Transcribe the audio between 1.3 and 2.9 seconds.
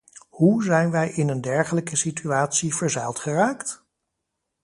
dergelijke situatie